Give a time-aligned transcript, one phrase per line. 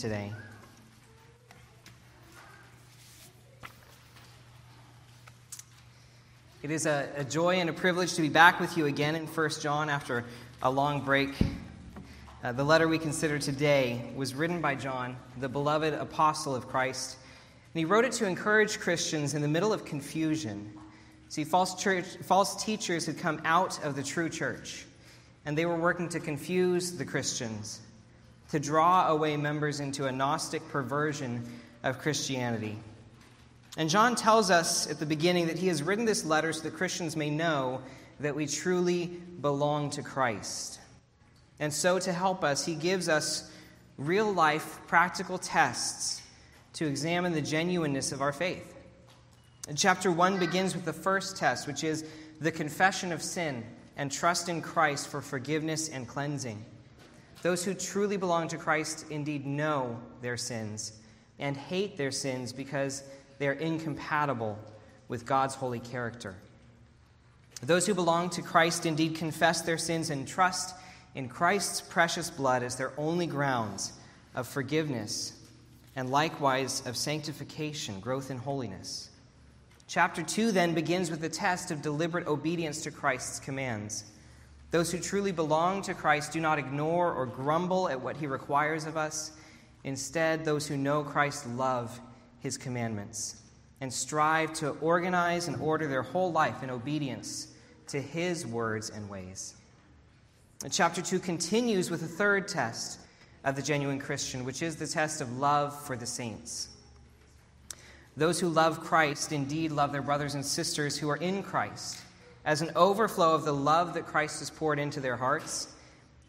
[0.00, 0.32] today.
[6.62, 9.26] It is a, a, joy and a privilege to be back with you again in
[9.26, 10.24] 1 John after
[10.62, 11.34] a long break.
[12.42, 17.18] Uh, the letter we consider today was written by John, the beloved apostle of Christ.
[17.74, 20.72] And he wrote it to encourage Christians in the middle of confusion.
[21.28, 24.86] See, false, church, false teachers had come out of the true church,
[25.44, 27.82] and they were working to confuse the Christians,
[28.50, 31.44] to draw away members into a Gnostic perversion
[31.82, 32.76] of Christianity.
[33.76, 36.74] And John tells us at the beginning that he has written this letter so that
[36.74, 37.80] Christians may know
[38.18, 40.80] that we truly belong to Christ.
[41.58, 43.50] And so, to help us, he gives us
[43.96, 46.22] real life practical tests
[46.74, 48.74] to examine the genuineness of our faith.
[49.68, 52.04] And chapter 1 begins with the first test, which is
[52.40, 53.64] the confession of sin
[53.96, 56.64] and trust in Christ for forgiveness and cleansing.
[57.42, 60.92] Those who truly belong to Christ indeed know their sins
[61.38, 63.02] and hate their sins because
[63.38, 64.58] they are incompatible
[65.08, 66.36] with God's holy character.
[67.62, 70.74] Those who belong to Christ indeed confess their sins and trust
[71.14, 73.92] in Christ's precious blood as their only grounds
[74.34, 75.32] of forgiveness
[75.96, 79.10] and likewise of sanctification, growth in holiness.
[79.88, 84.04] Chapter 2 then begins with the test of deliberate obedience to Christ's commands.
[84.70, 88.86] Those who truly belong to Christ do not ignore or grumble at what he requires
[88.86, 89.32] of us.
[89.82, 92.00] Instead, those who know Christ love
[92.38, 93.42] his commandments
[93.80, 97.48] and strive to organize and order their whole life in obedience
[97.88, 99.54] to his words and ways.
[100.62, 103.00] And chapter 2 continues with a third test
[103.44, 106.68] of the genuine Christian, which is the test of love for the saints.
[108.16, 112.02] Those who love Christ indeed love their brothers and sisters who are in Christ
[112.44, 115.68] as an overflow of the love that Christ has poured into their hearts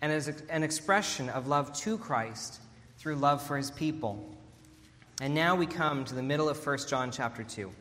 [0.01, 2.59] and as an expression of love to Christ
[2.97, 4.23] through love for his people.
[5.21, 7.71] And now we come to the middle of 1 John chapter 2,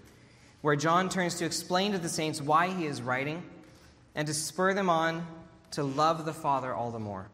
[0.60, 3.42] where John turns to explain to the saints why he is writing
[4.14, 5.26] and to spur them on
[5.72, 7.28] to love the Father all the more.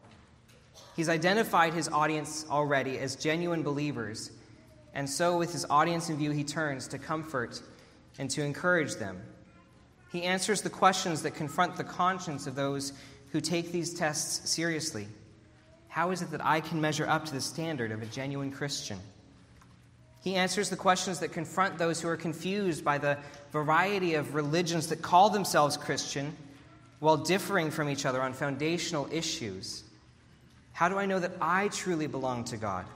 [0.95, 4.31] He's identified his audience already as genuine believers,
[4.93, 7.61] and so with his audience in view, he turns to comfort
[8.17, 9.21] and to encourage them.
[10.17, 12.91] He answers the questions that confront the conscience of those
[13.33, 15.07] who take these tests seriously.
[15.89, 18.97] How is it that I can measure up to the standard of a genuine Christian?
[20.23, 23.19] He answers the questions that confront those who are confused by the
[23.51, 26.35] variety of religions that call themselves Christian
[26.97, 29.83] while differing from each other on foundational issues.
[30.73, 32.87] How do I know that I truly belong to God?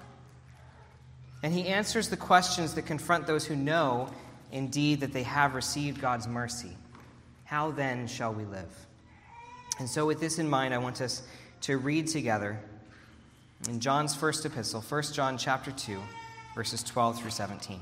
[1.43, 4.09] And he answers the questions that confront those who know,
[4.51, 6.75] indeed, that they have received God's mercy.
[7.51, 8.73] How then shall we live?
[9.77, 11.21] And so, with this in mind, I want us
[11.63, 12.57] to read together
[13.67, 15.99] in John's first epistle, 1 John chapter 2
[16.55, 17.81] verses 12 through 17.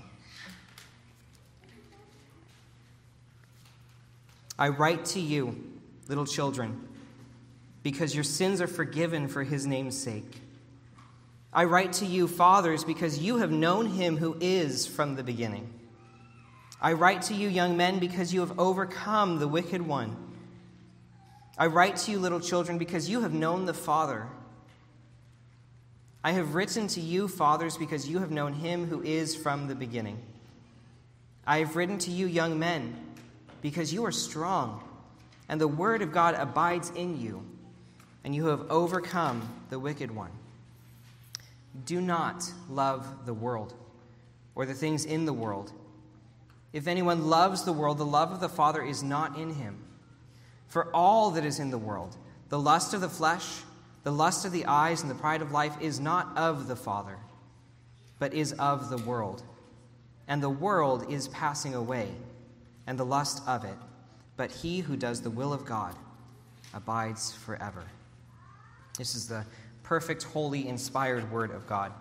[4.58, 5.64] I write to you,
[6.08, 6.88] little children,
[7.84, 10.42] because your sins are forgiven for his name's sake.
[11.54, 15.79] I write to you, fathers, because you have known him who is from the beginning.
[16.82, 20.16] I write to you, young men, because you have overcome the wicked one.
[21.58, 24.28] I write to you, little children, because you have known the Father.
[26.24, 29.76] I have written to you, fathers, because you have known him who is from the
[29.76, 30.20] beginning.
[31.46, 32.96] I have written to you, young men,
[33.62, 34.82] because you are strong,
[35.50, 37.46] and the word of God abides in you,
[38.24, 40.32] and you have overcome the wicked one.
[41.86, 43.74] Do not love the world
[44.56, 45.74] or the things in the world.
[46.72, 49.84] If anyone loves the world, the love of the Father is not in him.
[50.68, 52.16] For all that is in the world,
[52.50, 53.62] the lust of the flesh,
[54.04, 57.18] the lust of the eyes and the pride of life is not of the Father,
[58.20, 59.42] but is of the world.
[60.28, 62.10] And the world is passing away,
[62.86, 63.78] and the lust of it.
[64.38, 65.96] But he who does the will of God
[66.74, 67.84] abides forever.
[68.98, 69.44] This is the
[69.82, 71.92] perfect, holy, inspired word of God.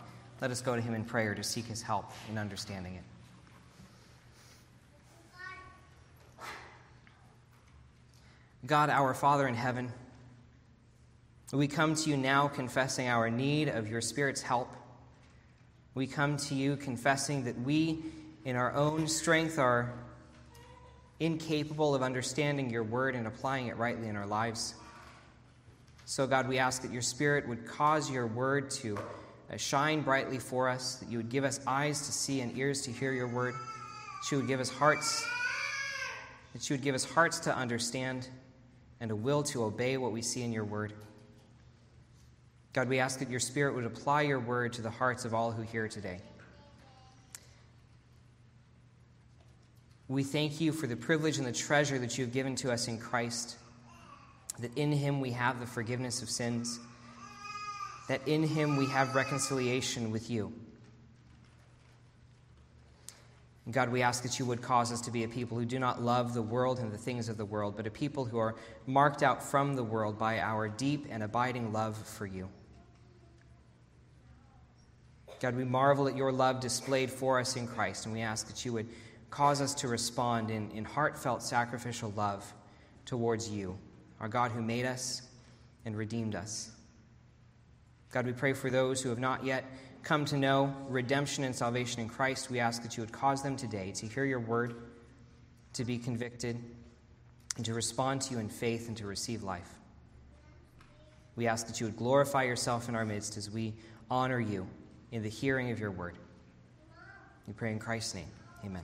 [0.41, 3.03] Let us go to him in prayer to seek his help in understanding it.
[8.69, 9.91] God, our Father in heaven,
[11.55, 14.69] we come to you now confessing our need of your Spirit's help.
[15.95, 18.05] We come to you confessing that we,
[18.45, 19.95] in our own strength, are
[21.19, 24.75] incapable of understanding your word and applying it rightly in our lives.
[26.05, 28.99] So, God, we ask that your Spirit would cause your word to
[29.51, 32.83] uh, shine brightly for us, that you would give us eyes to see and ears
[32.83, 35.27] to hear your word, that you would give us hearts,
[36.53, 38.29] that you would give us hearts to understand
[39.01, 40.93] and a will to obey what we see in your word.
[42.73, 45.51] God, we ask that your Spirit would apply your word to the hearts of all
[45.51, 46.21] who hear today.
[50.09, 52.89] We thank you for the privilege and the treasure that you have given to us
[52.89, 53.57] in Christ,
[54.59, 56.81] that in him we have the forgiveness of sins,
[58.09, 60.53] that in him we have reconciliation with you.
[63.71, 66.03] God, we ask that you would cause us to be a people who do not
[66.03, 68.57] love the world and the things of the world, but a people who are
[68.87, 72.49] marked out from the world by our deep and abiding love for you.
[75.41, 78.65] God, we marvel at your love displayed for us in Christ, and we ask that
[78.65, 78.89] you would
[79.31, 82.51] cause us to respond in, in heartfelt sacrificial love
[83.05, 83.79] towards you,
[84.19, 85.23] our God who made us
[85.85, 86.71] and redeemed us.
[88.11, 89.65] God, we pray for those who have not yet
[90.03, 93.57] come to know redemption and salvation in Christ, we ask that you would cause them
[93.57, 94.75] today to hear your word,
[95.75, 96.59] to be convicted,
[97.57, 99.69] and to respond to you in faith and to receive life.
[101.37, 103.75] We ask that you would glorify yourself in our midst as we
[104.11, 104.67] honor you
[105.13, 106.15] in the hearing of your word.
[107.47, 108.31] We pray in Christ's name.
[108.65, 108.83] Amen.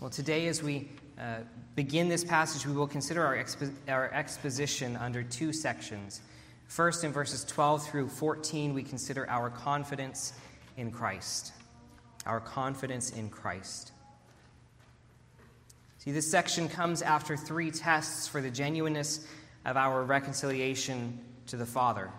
[0.00, 1.38] Well, today, as we uh,
[1.76, 6.20] begin this passage, we will consider our, expo- our exposition under two sections.
[6.66, 10.32] First, in verses 12 through 14, we consider our confidence
[10.76, 11.52] in Christ.
[12.26, 13.92] Our confidence in Christ.
[15.98, 19.26] See, this section comes after three tests for the genuineness
[19.64, 22.10] of our reconciliation to the Father.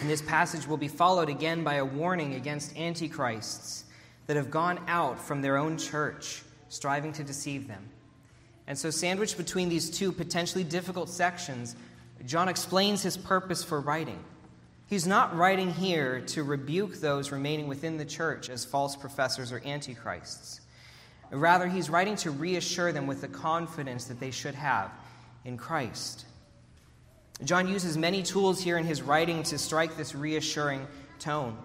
[0.00, 3.84] And this passage will be followed again by a warning against antichrists
[4.26, 7.88] that have gone out from their own church, striving to deceive them.
[8.66, 11.74] And so, sandwiched between these two potentially difficult sections,
[12.26, 14.22] John explains his purpose for writing.
[14.86, 19.60] He's not writing here to rebuke those remaining within the church as false professors or
[19.64, 20.60] antichrists.
[21.30, 24.90] Rather, he's writing to reassure them with the confidence that they should have
[25.44, 26.24] in Christ.
[27.44, 30.86] John uses many tools here in his writing to strike this reassuring
[31.18, 31.56] tone.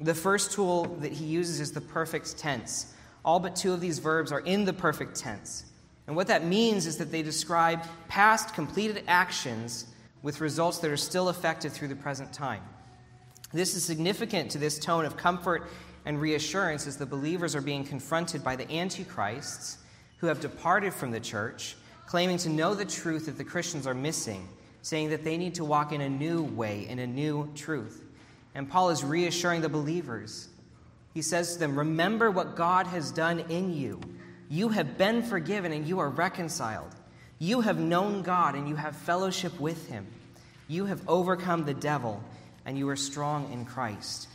[0.00, 2.94] The first tool that he uses is the perfect tense.
[3.24, 5.64] All but two of these verbs are in the perfect tense.
[6.06, 9.86] And what that means is that they describe past completed actions
[10.22, 12.62] with results that are still effective through the present time.
[13.52, 15.68] This is significant to this tone of comfort
[16.04, 19.78] and reassurance as the believers are being confronted by the antichrists
[20.18, 21.76] who have departed from the church,
[22.06, 24.48] claiming to know the truth that the Christians are missing,
[24.82, 28.02] saying that they need to walk in a new way, in a new truth.
[28.54, 30.48] And Paul is reassuring the believers.
[31.14, 34.00] He says to them, Remember what God has done in you.
[34.48, 36.94] You have been forgiven and you are reconciled.
[37.38, 40.06] You have known God and you have fellowship with him.
[40.68, 42.22] You have overcome the devil
[42.64, 44.28] and you are strong in Christ.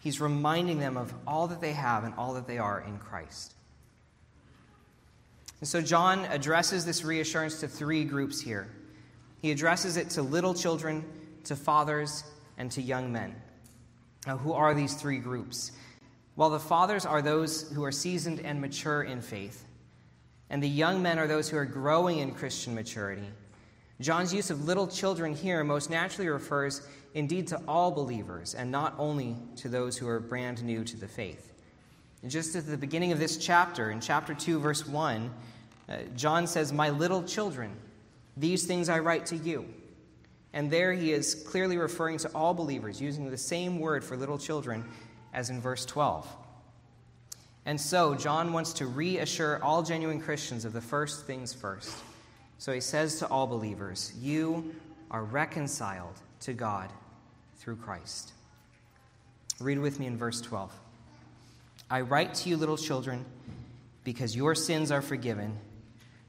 [0.00, 3.54] He's reminding them of all that they have and all that they are in Christ.
[5.60, 8.68] And so John addresses this reassurance to three groups here.
[9.40, 11.04] He addresses it to little children,
[11.44, 12.24] to fathers,
[12.58, 13.34] and to young men.
[14.26, 15.72] Now, who are these three groups?
[16.34, 19.64] While the fathers are those who are seasoned and mature in faith,
[20.48, 23.26] and the young men are those who are growing in Christian maturity.
[24.00, 28.94] John's use of little children here most naturally refers indeed to all believers and not
[28.98, 31.52] only to those who are brand new to the faith.
[32.22, 35.30] And just at the beginning of this chapter, in chapter 2, verse 1,
[35.88, 37.72] uh, John says, My little children,
[38.36, 39.66] these things I write to you.
[40.52, 44.38] And there he is clearly referring to all believers, using the same word for little
[44.38, 44.84] children
[45.32, 46.26] as in verse 12.
[47.64, 51.96] And so, John wants to reassure all genuine Christians of the first things first.
[52.58, 54.74] So he says to all believers, You
[55.10, 56.92] are reconciled to God
[57.56, 58.32] through Christ.
[59.60, 60.72] Read with me in verse 12.
[61.90, 63.24] I write to you, little children,
[64.02, 65.58] because your sins are forgiven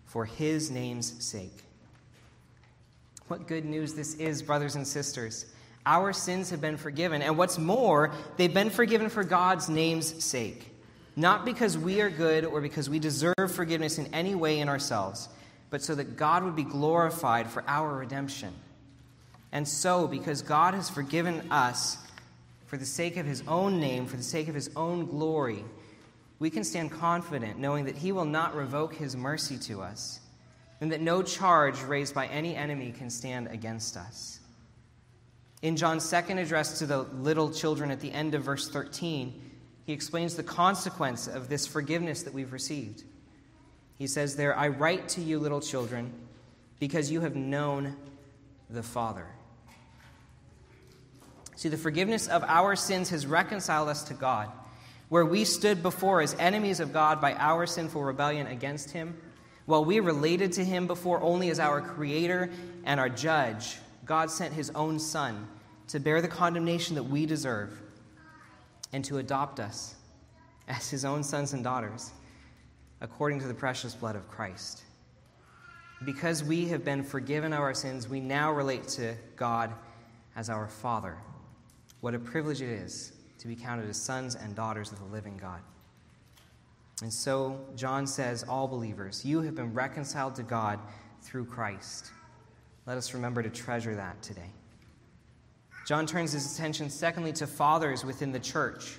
[0.06, 1.64] for his name's sake.
[3.28, 5.46] What good news this is, brothers and sisters.
[5.86, 7.22] Our sins have been forgiven.
[7.22, 10.70] And what's more, they've been forgiven for God's name's sake.
[11.16, 15.30] Not because we are good or because we deserve forgiveness in any way in ourselves,
[15.70, 18.54] but so that God would be glorified for our redemption.
[19.52, 21.98] And so, because God has forgiven us
[22.66, 25.64] for the sake of his own name, for the sake of his own glory,
[26.40, 30.20] we can stand confident knowing that he will not revoke his mercy to us,
[30.82, 34.40] and that no charge raised by any enemy can stand against us.
[35.64, 39.42] In John's second address to the little children at the end of verse 13,
[39.86, 43.04] he explains the consequence of this forgiveness that we've received.
[43.98, 46.12] He says there, I write to you, little children,
[46.82, 47.96] because you have known
[48.70, 49.26] the Father.
[51.56, 54.52] See, the forgiveness of our sins has reconciled us to God.
[55.08, 59.16] Where we stood before as enemies of God by our sinful rebellion against Him,
[59.66, 62.50] While we related to him before only as our creator
[62.84, 65.48] and our judge, God sent his own Son
[65.88, 67.82] to bear the condemnation that we deserve
[68.92, 69.96] and to adopt us
[70.68, 72.12] as his own sons and daughters
[73.02, 74.84] according to the precious blood of Christ.
[76.06, 79.74] Because we have been forgiven of our sins, we now relate to God
[80.36, 81.18] as our Father.
[82.02, 85.38] What a privilege it is to be counted as sons and daughters of the living
[85.38, 85.60] God.
[87.02, 90.80] And so, John says, All believers, you have been reconciled to God
[91.22, 92.12] through Christ.
[92.86, 94.52] Let us remember to treasure that today.
[95.86, 98.98] John turns his attention, secondly, to fathers within the church,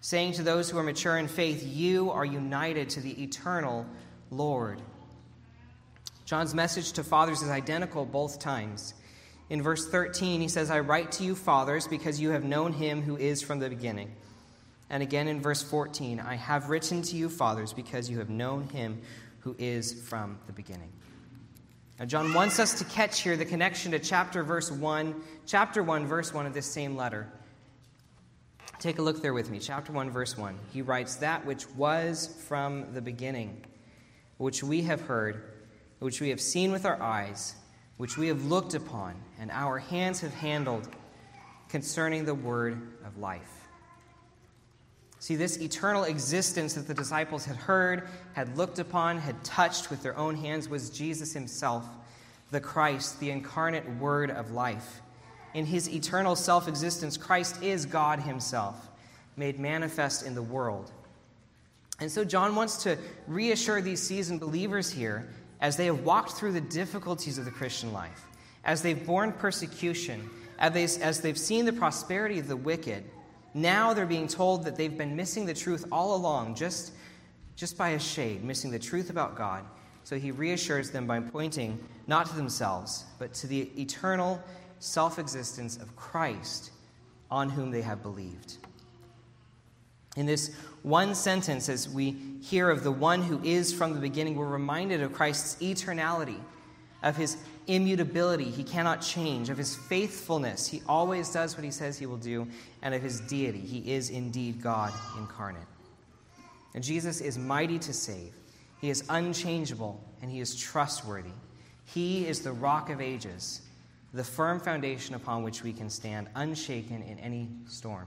[0.00, 3.86] saying to those who are mature in faith, You are united to the eternal
[4.30, 4.80] Lord.
[6.24, 8.94] John's message to fathers is identical both times.
[9.48, 13.00] In verse 13, he says, I write to you, fathers, because you have known him
[13.00, 14.14] who is from the beginning.
[14.90, 18.68] And again in verse 14, I have written to you, fathers, because you have known
[18.68, 19.00] him
[19.40, 20.92] who is from the beginning.
[21.98, 26.06] Now, John wants us to catch here the connection to chapter verse 1, chapter 1,
[26.06, 27.26] verse 1 of this same letter.
[28.78, 29.58] Take a look there with me.
[29.58, 30.56] Chapter 1, verse 1.
[30.72, 33.64] He writes, That which was from the beginning,
[34.36, 35.42] which we have heard,
[35.98, 37.56] which we have seen with our eyes,
[37.96, 40.88] which we have looked upon, and our hands have handled
[41.68, 43.57] concerning the word of life.
[45.20, 50.02] See, this eternal existence that the disciples had heard, had looked upon, had touched with
[50.02, 51.84] their own hands was Jesus himself,
[52.50, 55.00] the Christ, the incarnate Word of life.
[55.54, 58.88] In his eternal self existence, Christ is God himself,
[59.36, 60.92] made manifest in the world.
[62.00, 62.96] And so, John wants to
[63.26, 65.28] reassure these seasoned believers here
[65.60, 68.22] as they have walked through the difficulties of the Christian life,
[68.64, 73.02] as they've borne persecution, as they've seen the prosperity of the wicked
[73.54, 76.92] now they're being told that they've been missing the truth all along, just,
[77.56, 79.64] just by a shade, missing the truth about God.
[80.04, 84.42] So he reassures them by pointing not to themselves, but to the eternal
[84.78, 86.70] self existence of Christ
[87.30, 88.56] on whom they have believed.
[90.16, 94.36] In this one sentence, as we hear of the one who is from the beginning,
[94.36, 96.40] we're reminded of Christ's eternality,
[97.02, 97.36] of his
[97.68, 102.16] immutability, he cannot change, of his faithfulness, he always does what he says he will
[102.16, 102.48] do,
[102.82, 105.62] and of his deity, he is indeed God incarnate.
[106.74, 108.32] And Jesus is mighty to save,
[108.80, 111.30] he is unchangeable, and he is trustworthy.
[111.84, 113.62] He is the rock of ages,
[114.12, 118.06] the firm foundation upon which we can stand, unshaken in any storm.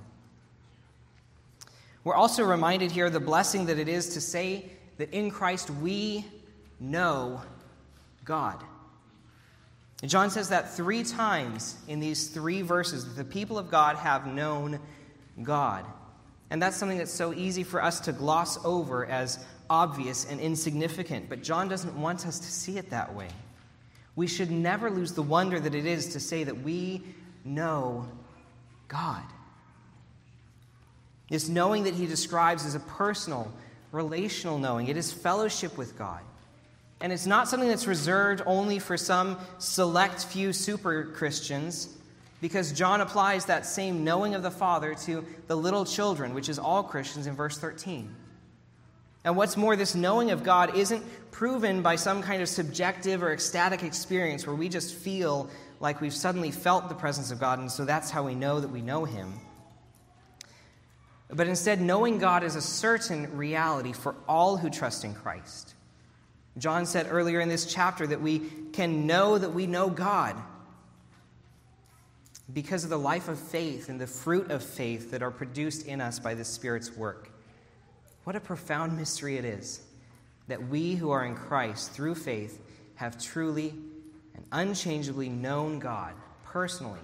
[2.04, 4.66] We're also reminded here of the blessing that it is to say
[4.98, 6.26] that in Christ we
[6.80, 7.42] know
[8.26, 8.64] God.
[10.02, 13.98] And John says that three times in these three verses that the people of God
[13.98, 14.80] have known
[15.44, 15.86] God.
[16.50, 19.40] And that's something that's so easy for us to gloss over as
[19.70, 21.30] obvious and insignificant.
[21.30, 23.30] But John doesn't want us to see it that way.
[24.16, 27.04] We should never lose the wonder that it is to say that we
[27.46, 28.08] know
[28.88, 29.24] God.
[31.30, 33.50] This knowing that he describes as a personal,
[33.94, 36.22] relational knowing, it is fellowship with God.
[37.02, 41.90] And it's not something that's reserved only for some select few super Christians,
[42.42, 46.60] because John applies that same knowing of the Father to the little children, which is
[46.60, 48.16] all Christians in verse 13.
[49.24, 53.32] And what's more, this knowing of God isn't proven by some kind of subjective or
[53.32, 57.72] ecstatic experience where we just feel like we've suddenly felt the presence of God, and
[57.72, 59.34] so that's how we know that we know Him.
[61.30, 65.76] But instead, knowing God is a certain reality for all who trust in Christ.
[66.58, 68.40] John said earlier in this chapter that we
[68.74, 70.36] can know that we know God
[72.54, 76.02] because of the life of faith and the fruit of faith that are produced in
[76.02, 77.32] us by the Spirit's work.
[78.26, 79.82] What a profound mystery it is
[80.48, 82.60] that we who are in Christ through faith
[82.96, 83.74] have truly
[84.36, 87.00] and unchangeably known God personally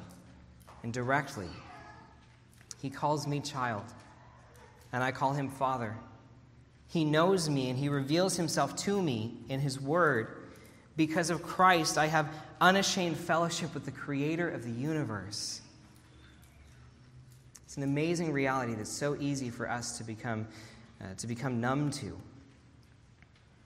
[0.83, 1.47] and directly.
[2.81, 3.85] He calls me child,
[4.91, 5.95] and I call him Father.
[6.89, 10.27] He knows me and he reveals himself to me in his word.
[10.95, 12.29] Because of Christ, I have
[12.59, 15.61] unashamed fellowship with the creator of the universe.
[17.65, 20.47] It's an amazing reality that's so easy for us to become,
[21.01, 22.17] uh, to become numb to.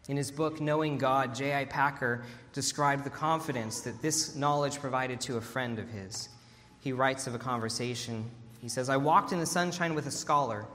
[0.09, 1.65] In his book, Knowing God, J.I.
[1.65, 6.27] Packer described the confidence that this knowledge provided to a friend of his.
[6.81, 8.29] He writes of a conversation.
[8.59, 10.65] He says, I walked in the sunshine with a scholar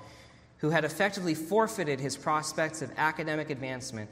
[0.59, 4.11] who had effectively forfeited his prospects of academic advancement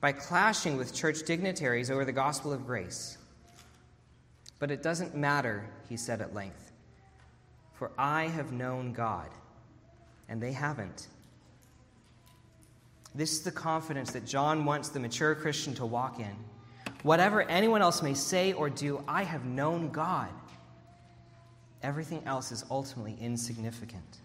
[0.00, 3.18] by clashing with church dignitaries over the gospel of grace.
[4.58, 6.72] But it doesn't matter, he said at length,
[7.74, 9.28] for I have known God,
[10.28, 11.08] and they haven't.
[13.14, 16.36] This is the confidence that John wants the mature Christian to walk in.
[17.02, 20.28] Whatever anyone else may say or do, I have known God.
[21.82, 24.18] Everything else is ultimately insignificant.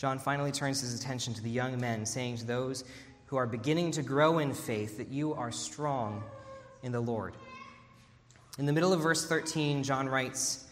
[0.00, 2.84] John finally turns his attention to the young men, saying to those
[3.26, 6.24] who are beginning to grow in faith that you are strong
[6.82, 7.34] in the Lord.
[8.58, 10.64] In the middle of verse 13, John writes,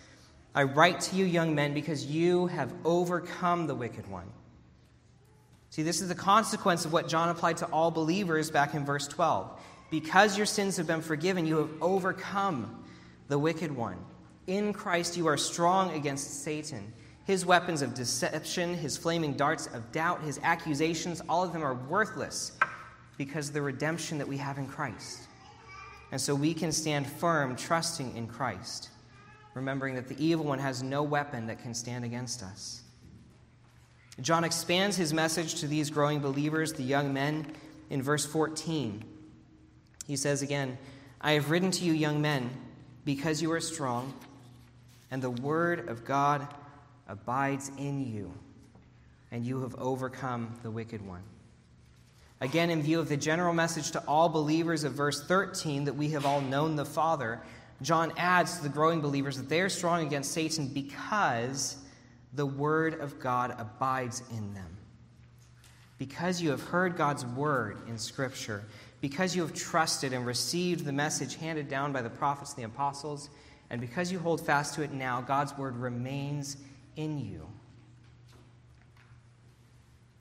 [0.54, 4.32] I write to you, young men, because you have overcome the wicked one.
[5.68, 9.06] See, this is the consequence of what John applied to all believers back in verse
[9.08, 9.60] 12.
[9.90, 12.82] Because your sins have been forgiven, you have overcome
[13.28, 13.98] the wicked one.
[14.46, 16.94] In Christ, you are strong against Satan.
[17.28, 21.74] His weapons of deception, his flaming darts of doubt, his accusations, all of them are
[21.74, 22.52] worthless
[23.18, 25.28] because of the redemption that we have in Christ.
[26.10, 28.88] And so we can stand firm, trusting in Christ,
[29.52, 32.80] remembering that the evil one has no weapon that can stand against us.
[34.22, 37.52] John expands his message to these growing believers, the young men,
[37.90, 39.04] in verse 14.
[40.06, 40.78] He says again,
[41.20, 42.48] I have written to you, young men,
[43.04, 44.14] because you are strong,
[45.10, 46.48] and the word of God
[47.08, 48.32] abides in you,
[49.30, 51.22] and you have overcome the wicked one.
[52.40, 56.10] Again, in view of the general message to all believers of verse 13 that we
[56.10, 57.40] have all known the Father,
[57.82, 61.76] John adds to the growing believers that they are strong against Satan because
[62.32, 64.76] the Word of God abides in them.
[65.98, 68.62] Because you have heard God's Word in Scripture,
[69.00, 72.66] because you have trusted and received the message handed down by the prophets and the
[72.66, 73.30] apostles,
[73.70, 76.56] and because you hold fast to it now, God's Word remains
[76.98, 77.46] in you.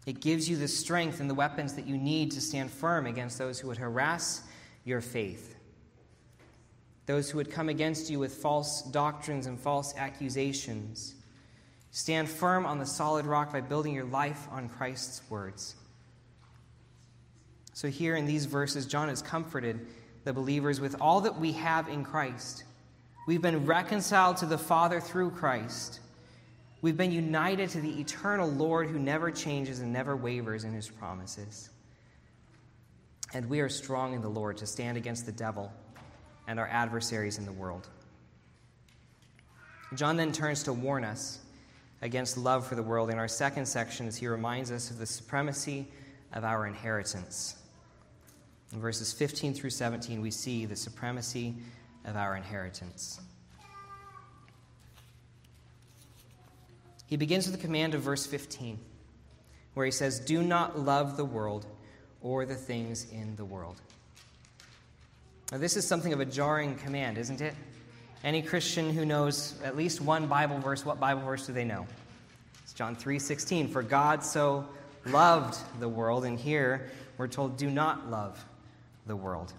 [0.05, 3.37] It gives you the strength and the weapons that you need to stand firm against
[3.37, 4.43] those who would harass
[4.85, 5.57] your faith,
[7.07, 11.15] those who would come against you with false doctrines and false accusations.
[11.91, 15.75] Stand firm on the solid rock by building your life on Christ's words.
[17.73, 19.85] So, here in these verses, John has comforted
[20.23, 22.63] the believers with all that we have in Christ.
[23.27, 25.99] We've been reconciled to the Father through Christ.
[26.81, 30.87] We've been united to the eternal Lord who never changes and never wavers in his
[30.87, 31.69] promises.
[33.33, 35.71] And we are strong in the Lord to stand against the devil
[36.47, 37.87] and our adversaries in the world.
[39.95, 41.39] John then turns to warn us
[42.01, 45.05] against love for the world in our second section as he reminds us of the
[45.05, 45.87] supremacy
[46.33, 47.55] of our inheritance.
[48.71, 51.55] In verses 15 through 17, we see the supremacy
[52.05, 53.19] of our inheritance.
[57.07, 58.77] He begins with the command of verse 15,
[59.73, 61.65] where he says, Do not love the world
[62.21, 63.81] or the things in the world.
[65.51, 67.55] Now, this is something of a jarring command, isn't it?
[68.23, 71.87] Any Christian who knows at least one Bible verse, what Bible verse do they know?
[72.63, 73.69] It's John 3:16.
[73.69, 74.67] For God so
[75.05, 78.43] loved the world, and here we're told, do not love
[79.05, 79.53] the world.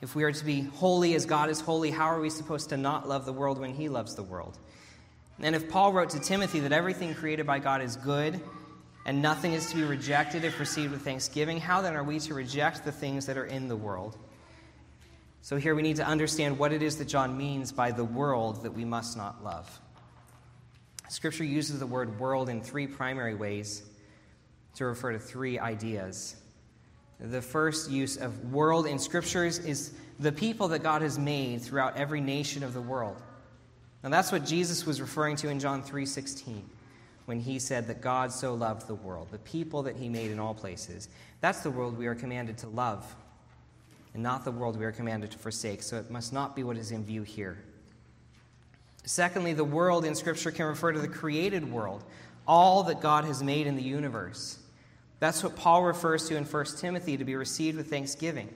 [0.00, 2.76] If we are to be holy as God is holy, how are we supposed to
[2.76, 4.58] not love the world when He loves the world?
[5.40, 8.40] And if Paul wrote to Timothy that everything created by God is good
[9.04, 12.34] and nothing is to be rejected if received with thanksgiving, how then are we to
[12.34, 14.16] reject the things that are in the world?
[15.42, 18.62] So here we need to understand what it is that John means by the world
[18.62, 19.80] that we must not love.
[21.10, 23.82] Scripture uses the word world in three primary ways
[24.76, 26.36] to refer to three ideas.
[27.20, 31.96] The first use of world in Scriptures is the people that God has made throughout
[31.96, 33.20] every nation of the world.
[34.04, 36.68] And that's what Jesus was referring to in John 3:16
[37.24, 40.38] when he said that God so loved the world, the people that he made in
[40.38, 41.08] all places.
[41.40, 43.16] That's the world we are commanded to love,
[44.12, 45.82] and not the world we are commanded to forsake.
[45.82, 47.56] So it must not be what is in view here.
[49.04, 52.04] Secondly, the world in Scripture can refer to the created world,
[52.46, 54.58] all that God has made in the universe.
[55.18, 58.50] That's what Paul refers to in 1 Timothy to be received with thanksgiving.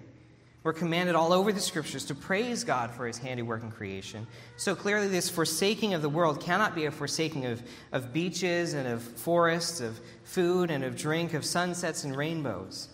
[0.65, 4.27] We're commanded all over the scriptures to praise God for his handiwork in creation.
[4.57, 8.89] So clearly, this forsaking of the world cannot be a forsaking of, of beaches and
[8.89, 12.89] of forests, of food and of drink, of sunsets and rainbows.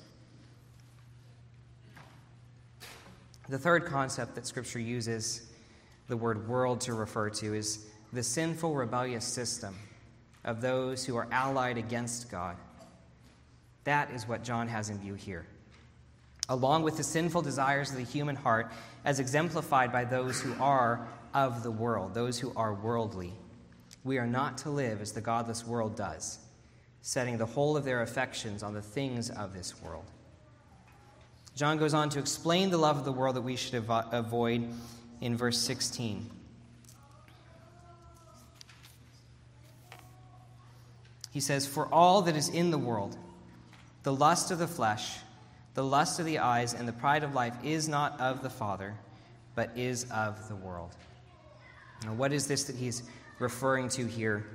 [3.48, 5.50] The third concept that scripture uses
[6.09, 9.74] the word world to refer to is the sinful, rebellious system
[10.44, 12.57] of those who are allied against God.
[13.85, 15.46] That is what John has in view here
[16.48, 18.70] along with the sinful desires of the human heart,
[19.04, 23.33] as exemplified by those who are of the world, those who are worldly.
[24.04, 26.38] We are not to live as the godless world does,
[27.02, 30.04] setting the whole of their affections on the things of this world.
[31.57, 34.68] John goes on to explain the love of the world that we should avoid
[35.20, 36.28] in verse 16.
[41.33, 43.16] He says, For all that is in the world,
[44.04, 45.16] The lust of the flesh,
[45.74, 48.94] the lust of the eyes, and the pride of life is not of the Father,
[49.54, 50.94] but is of the world.
[52.04, 53.02] Now, what is this that he's
[53.38, 54.46] referring to here?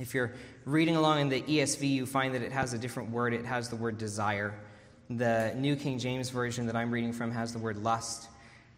[0.00, 0.32] If you're
[0.64, 3.34] reading along in the ESV, you find that it has a different word.
[3.34, 4.54] It has the word desire.
[5.10, 8.28] The New King James Version that I'm reading from has the word lust.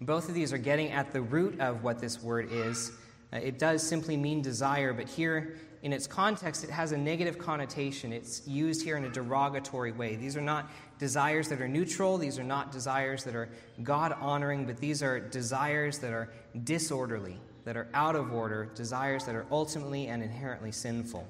[0.01, 2.93] Both of these are getting at the root of what this word is.
[3.33, 7.39] Uh, it does simply mean desire, but here in its context, it has a negative
[7.39, 8.13] connotation.
[8.13, 10.17] It's used here in a derogatory way.
[10.17, 13.49] These are not desires that are neutral, these are not desires that are
[13.83, 16.29] God honoring, but these are desires that are
[16.65, 21.27] disorderly, that are out of order, desires that are ultimately and inherently sinful.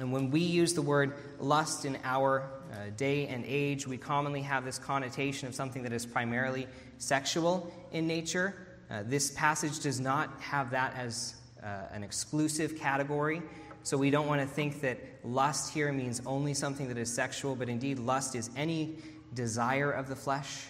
[0.00, 4.42] And when we use the word lust in our uh, day and age, we commonly
[4.42, 6.66] have this connotation of something that is primarily
[6.98, 8.63] sexual in nature.
[8.90, 13.42] Uh, this passage does not have that as uh, an exclusive category.
[13.82, 17.54] So we don't want to think that lust here means only something that is sexual,
[17.54, 18.96] but indeed, lust is any
[19.34, 20.64] desire of the flesh.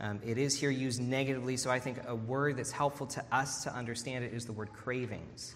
[0.00, 3.62] Um, it is here used negatively, so I think a word that's helpful to us
[3.64, 5.54] to understand it is the word cravings.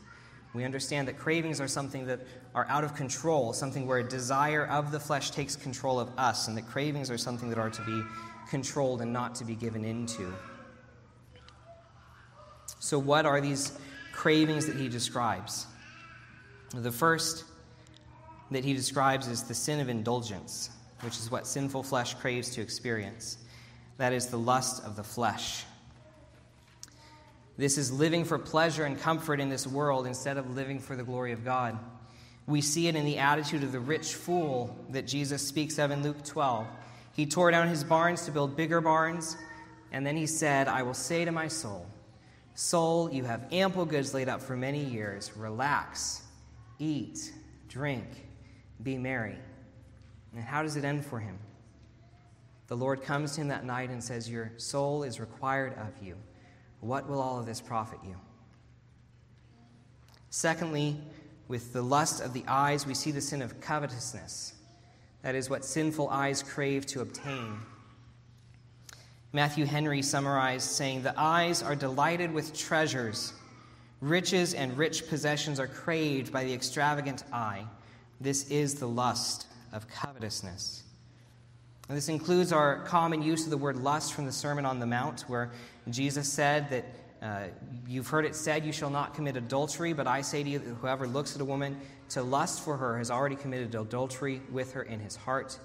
[0.53, 2.21] We understand that cravings are something that
[2.55, 6.49] are out of control, something where a desire of the flesh takes control of us,
[6.49, 8.03] and that cravings are something that are to be
[8.49, 10.35] controlled and not to be given into.
[12.79, 13.73] So, what are these
[14.13, 15.67] cravings that he describes?
[16.75, 17.45] The first
[18.51, 20.71] that he describes is the sin of indulgence,
[21.03, 23.39] which is what sinful flesh craves to experience.
[23.99, 25.65] That is the lust of the flesh.
[27.57, 31.05] This is living for pleasure and comfort in this world instead of living for the
[31.05, 31.79] glory of God.
[32.47, 36.03] We see it in the attitude of the rich fool that Jesus speaks of in
[36.03, 36.67] Luke 12.
[37.13, 39.37] He tore down his barns to build bigger barns,
[39.93, 41.87] and then he said, I will say to my soul,
[42.55, 45.31] Soul, you have ample goods laid up for many years.
[45.37, 46.23] Relax,
[46.79, 47.33] eat,
[47.69, 48.07] drink,
[48.83, 49.39] be merry.
[50.35, 51.39] And how does it end for him?
[52.69, 56.17] The Lord comes to him that night and says, Your soul is required of you.
[56.81, 58.17] What will all of this profit you?
[60.31, 60.97] Secondly,
[61.49, 64.55] with the lust of the eyes, we see the sin of covetousness.
[65.23, 67.59] That is what sinful eyes crave to obtain.
[69.33, 73.33] Matthew Henry summarized, saying, The eyes are delighted with treasures.
[74.01, 77.65] Riches and rich possessions are craved by the extravagant eye.
[78.21, 80.83] This is the lust of covetousness.
[81.89, 84.87] And this includes our common use of the word lust from the Sermon on the
[84.87, 85.53] Mount, where
[85.89, 86.85] Jesus said that
[87.23, 87.49] uh,
[87.87, 90.75] you've heard it said, You shall not commit adultery, but I say to you that
[90.75, 91.79] whoever looks at a woman
[92.11, 95.57] to lust for her has already committed adultery with her in his heart.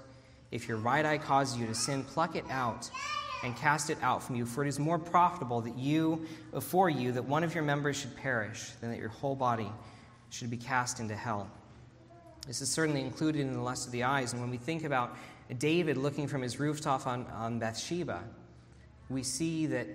[0.52, 2.90] If your right eye causes you to sin, pluck it out
[3.46, 7.12] and cast it out from you, for it is more profitable that you, before you,
[7.12, 9.70] that one of your members should perish than that your whole body
[10.30, 11.48] should be cast into hell.
[12.46, 15.16] This is certainly included in the lust of the eyes, and when we think about
[15.58, 18.22] David looking from his rooftop on, on Bathsheba,
[19.08, 19.86] we see that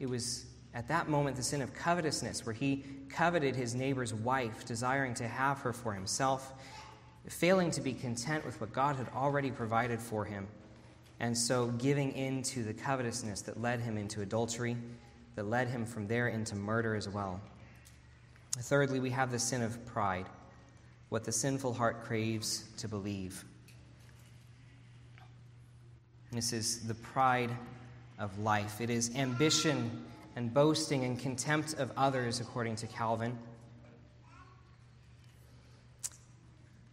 [0.00, 4.64] it was at that moment the sin of covetousness, where he coveted his neighbor's wife,
[4.64, 6.52] desiring to have her for himself,
[7.28, 10.48] failing to be content with what God had already provided for him,
[11.20, 14.76] and so giving in to the covetousness that led him into adultery,
[15.36, 17.40] that led him from there into murder as well.
[18.58, 20.26] Thirdly, we have the sin of pride,
[21.08, 23.44] what the sinful heart craves to believe.
[26.30, 27.50] This is the pride
[28.18, 28.80] of life.
[28.80, 30.04] It is ambition
[30.36, 33.38] and boasting and contempt of others, according to Calvin.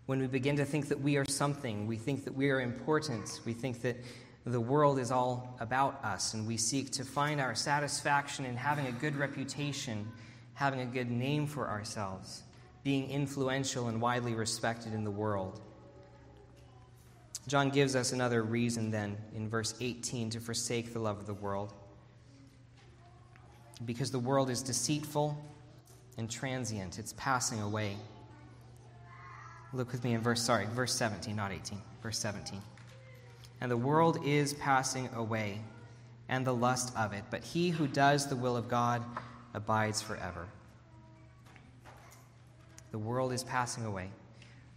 [0.05, 3.39] When we begin to think that we are something, we think that we are important,
[3.45, 3.97] we think that
[4.45, 8.87] the world is all about us, and we seek to find our satisfaction in having
[8.87, 10.11] a good reputation,
[10.53, 12.43] having a good name for ourselves,
[12.83, 15.61] being influential and widely respected in the world.
[17.47, 21.33] John gives us another reason then in verse 18 to forsake the love of the
[21.33, 21.73] world.
[23.85, 25.37] Because the world is deceitful
[26.17, 27.97] and transient, it's passing away.
[29.73, 32.62] Look with me in verse, sorry, verse 17, not 18, verse 17.
[33.62, 35.62] And the world is passing away,
[36.27, 39.03] and the lust of it, but he who does the will of God
[39.53, 40.47] abides forever.
[42.91, 44.10] The world is passing away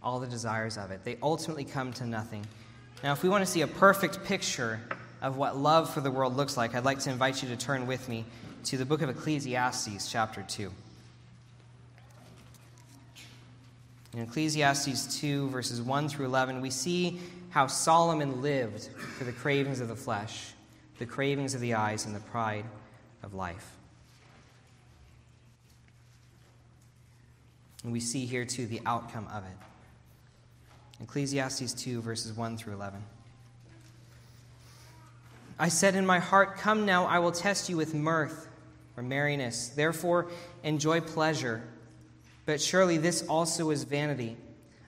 [0.01, 1.03] all the desires of it.
[1.03, 2.45] They ultimately come to nothing.
[3.03, 4.79] Now, if we want to see a perfect picture
[5.21, 7.87] of what love for the world looks like, I'd like to invite you to turn
[7.87, 8.23] with me
[8.65, 10.71] to the book of Ecclesiastes, chapter 2.
[14.15, 19.81] In Ecclesiastes 2, verses 1 through 11, we see how Solomon lived for the cravings
[19.81, 20.53] of the flesh,
[20.99, 22.63] the cravings of the eyes, and the pride
[23.23, 23.71] of life.
[27.83, 31.03] And we see here, too, the outcome of it.
[31.03, 33.03] Ecclesiastes 2, verses 1 through 11.
[35.59, 38.47] I said in my heart, Come now, I will test you with mirth
[38.95, 39.75] or merriness.
[39.75, 40.27] Therefore,
[40.63, 41.63] enjoy pleasure.
[42.45, 44.37] But surely this also is vanity.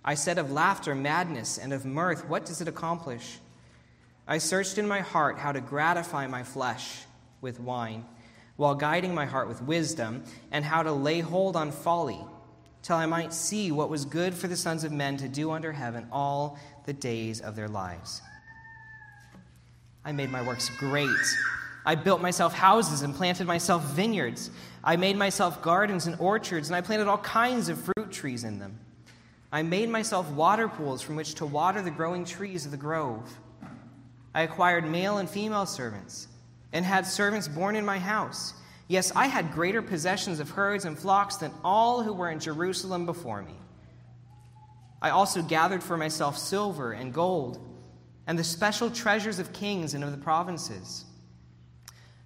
[0.05, 3.39] I said of laughter, madness, and of mirth, what does it accomplish?
[4.27, 7.03] I searched in my heart how to gratify my flesh
[7.41, 8.05] with wine,
[8.55, 12.19] while guiding my heart with wisdom, and how to lay hold on folly,
[12.83, 15.71] till I might see what was good for the sons of men to do under
[15.71, 18.21] heaven all the days of their lives.
[20.05, 21.09] I made my works great.
[21.87, 24.51] I built myself houses and planted myself vineyards.
[24.83, 28.59] I made myself gardens and orchards, and I planted all kinds of fruit trees in
[28.59, 28.77] them.
[29.53, 33.39] I made myself water pools from which to water the growing trees of the grove.
[34.35, 36.27] I acquired male and female servants,
[36.73, 38.53] and had servants born in my house.
[38.89, 43.05] Yes, I had greater possessions of herds and flocks than all who were in Jerusalem
[43.05, 43.55] before me.
[45.01, 47.65] I also gathered for myself silver and gold
[48.27, 51.05] and the special treasures of kings and of the provinces.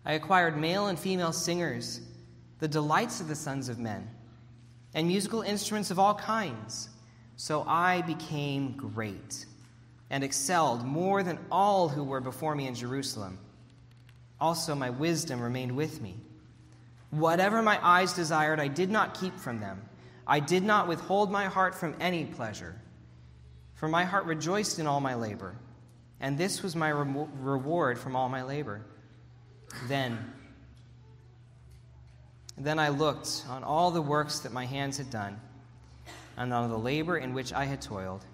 [0.05, 2.01] I acquired male and female singers,
[2.59, 4.09] the delights of the sons of men,
[4.93, 6.89] and musical instruments of all kinds.
[7.35, 9.45] So I became great
[10.09, 13.39] and excelled more than all who were before me in Jerusalem.
[14.39, 16.17] Also, my wisdom remained with me.
[17.11, 19.81] Whatever my eyes desired, I did not keep from them.
[20.27, 22.75] I did not withhold my heart from any pleasure.
[23.75, 25.55] For my heart rejoiced in all my labor
[26.21, 28.85] and this was my re- reward from all my labor.
[29.87, 30.33] Then,
[32.57, 35.39] then I looked on all the works that my hands had done,
[36.37, 38.25] and on the labor in which I had toiled.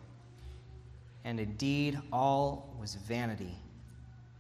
[1.24, 3.56] And indeed, all was vanity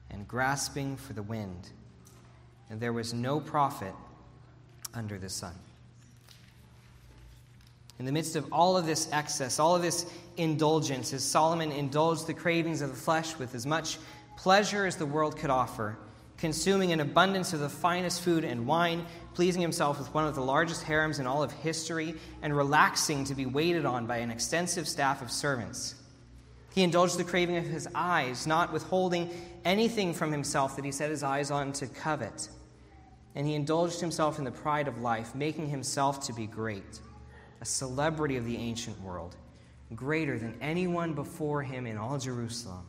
[0.09, 1.69] and grasping for the wind,
[2.69, 3.93] and there was no profit
[4.93, 5.53] under the sun.
[7.99, 10.05] In the midst of all of this excess, all of this
[10.37, 13.97] indulgence, as Solomon indulged the cravings of the flesh with as much
[14.37, 15.97] pleasure as the world could offer,
[16.37, 20.41] consuming an abundance of the finest food and wine, pleasing himself with one of the
[20.41, 24.87] largest harems in all of history, and relaxing to be waited on by an extensive
[24.87, 25.95] staff of servants.
[26.73, 29.31] He indulged the craving of his eyes, not withholding
[29.65, 32.49] anything from himself that he set his eyes on to covet.
[33.33, 37.01] And he indulged himself in the pride of life, making himself to be great
[37.59, 39.35] a celebrity of the ancient world,
[39.95, 42.85] greater than anyone before him in all Jerusalem.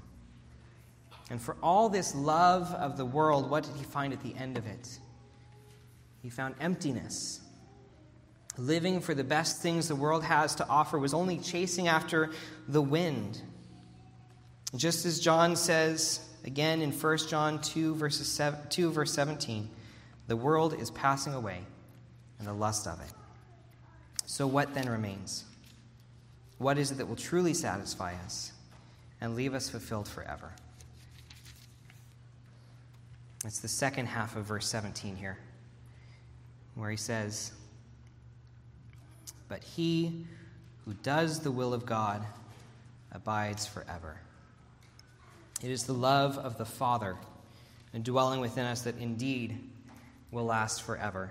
[1.30, 4.56] And for all this love of the world, what did he find at the end
[4.56, 4.98] of it?
[6.22, 7.40] He found emptiness.
[8.56, 12.30] Living for the best things the world has to offer was only chasing after
[12.66, 13.40] the wind.
[14.74, 19.68] Just as John says again in 1 John 2, verses 7, 2 verse 17,
[20.26, 21.60] the world is passing away
[22.38, 23.12] and the lust of it.
[24.26, 25.44] So, what then remains?
[26.58, 28.52] What is it that will truly satisfy us
[29.20, 30.52] and leave us fulfilled forever?
[33.44, 35.38] It's the second half of verse 17 here,
[36.74, 37.52] where he says,
[39.48, 40.26] But he
[40.84, 42.24] who does the will of God
[43.12, 44.20] abides forever.
[45.62, 47.16] It is the love of the Father
[47.92, 49.58] and dwelling within us that indeed
[50.30, 51.30] will last forever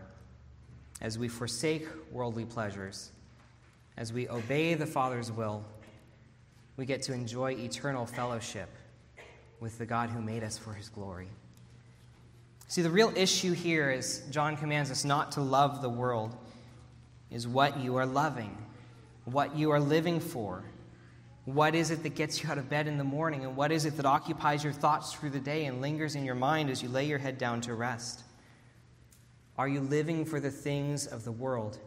[1.02, 3.12] as we forsake worldly pleasures,
[3.98, 5.64] as we obey the Father's will,
[6.76, 8.70] we get to enjoy eternal fellowship
[9.60, 11.28] with the God who made us for his glory.
[12.70, 16.36] See, the real issue here is John commands us not to love the world,
[17.32, 18.58] is what you are loving,
[19.24, 20.64] what you are living for.
[21.46, 23.86] What is it that gets you out of bed in the morning, and what is
[23.86, 26.90] it that occupies your thoughts through the day and lingers in your mind as you
[26.90, 28.22] lay your head down to rest?
[29.58, 31.80] Are you living for the things of the world?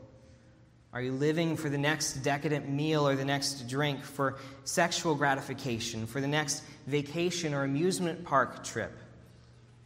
[0.94, 6.06] Are you living for the next decadent meal or the next drink, for sexual gratification,
[6.06, 8.98] for the next vacation or amusement park trip?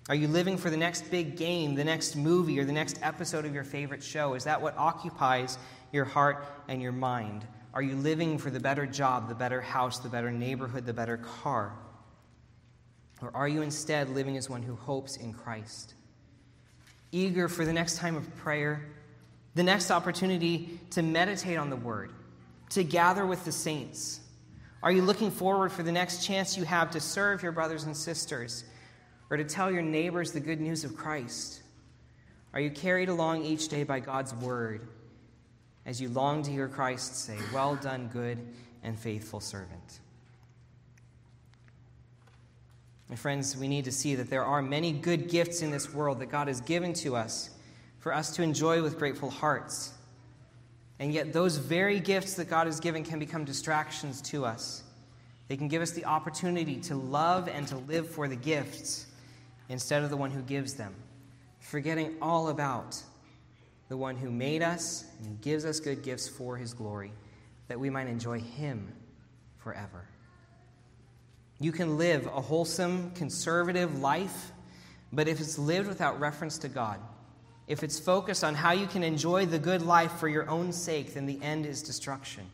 [0.09, 3.45] Are you living for the next big game, the next movie, or the next episode
[3.45, 4.35] of your favorite show?
[4.35, 5.59] Is that what occupies
[5.93, 7.47] your heart and your mind?
[7.73, 11.17] Are you living for the better job, the better house, the better neighborhood, the better
[11.17, 11.73] car?
[13.23, 15.95] Or are you instead living as one who hopes in Christ?
[17.15, 18.85] eager for the next time of prayer,
[19.55, 22.11] the next opportunity to meditate on the Word,
[22.71, 24.21] to gather with the saints?
[24.83, 27.97] Are you looking forward for the next chance you have to serve your brothers and
[27.97, 28.65] sisters
[29.31, 31.63] or to tell your neighbors the good news of Christ?
[32.53, 34.87] Are you carried along each day by God's Word
[35.87, 38.39] as you long to hear Christ say, Well done, good
[38.83, 40.01] and faithful servant?
[43.09, 46.21] My friends, we need to see that there are many good gifts in this world
[46.21, 47.51] that God has given to us
[47.99, 49.93] for us to enjoy with grateful hearts.
[50.99, 54.83] And yet, those very gifts that God has given can become distractions to us.
[55.49, 59.07] They can give us the opportunity to love and to live for the gifts
[59.69, 60.95] instead of the one who gives them,
[61.61, 63.01] forgetting all about
[63.89, 67.13] the one who made us and gives us good gifts for his glory,
[67.69, 68.93] that we might enjoy him
[69.59, 70.05] forever.
[71.61, 74.53] You can live a wholesome, conservative life,
[75.13, 76.99] but if it's lived without reference to God,
[77.67, 81.15] if it's focused on how you can enjoy the good life for your own sake,
[81.15, 82.45] then the end is destruction.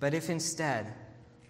[0.00, 0.92] But if instead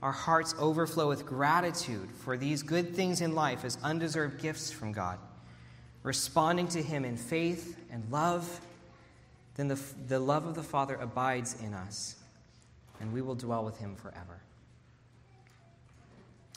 [0.03, 4.93] our hearts overflow with gratitude for these good things in life as undeserved gifts from
[4.93, 5.19] God,
[6.03, 8.61] responding to Him in faith and love,
[9.57, 12.17] then the, the love of the Father abides in us,
[13.01, 14.41] and we will dwell with Him forever.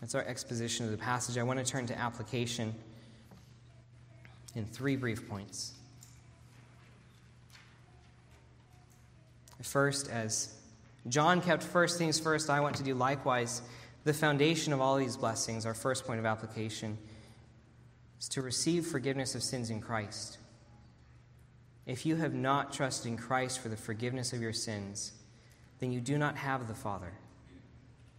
[0.01, 1.37] That's our exposition of the passage.
[1.37, 2.73] I want to turn to application
[4.55, 5.73] in three brief points.
[9.61, 10.55] First, as
[11.07, 13.61] John kept first things first, I want to do likewise.
[14.03, 16.97] The foundation of all these blessings, our first point of application,
[18.19, 20.37] is to receive forgiveness of sins in Christ.
[21.85, 25.13] If you have not trusted in Christ for the forgiveness of your sins,
[25.79, 27.13] then you do not have the Father,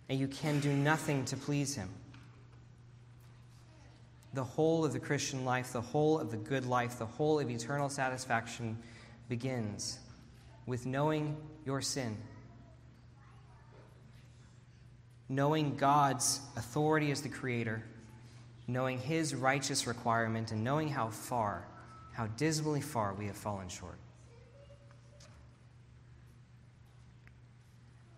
[0.09, 1.91] and you can do nothing to please Him.
[4.33, 7.51] The whole of the Christian life, the whole of the good life, the whole of
[7.51, 8.79] eternal satisfaction
[9.29, 9.99] begins
[10.67, 12.17] with knowing your sin
[15.31, 17.85] knowing God's authority as the Creator,
[18.67, 21.69] knowing His righteous requirement, and knowing how far,
[22.13, 23.99] how dismally far we have fallen short.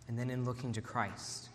[0.09, 1.51] And then in looking to Christ,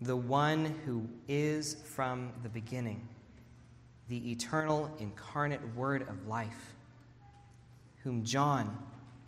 [0.00, 3.08] the one who is from the beginning,
[4.08, 6.76] the eternal incarnate Word of life,
[8.04, 8.78] whom John,